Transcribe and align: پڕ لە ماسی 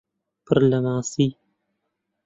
پڕ 0.45 0.61
لە 0.71 0.79
ماسی 0.85 1.27